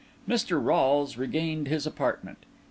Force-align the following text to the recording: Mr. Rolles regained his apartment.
Mr. 0.27 0.59
Rolles 0.59 1.15
regained 1.15 1.67
his 1.67 1.85
apartment. 1.85 2.39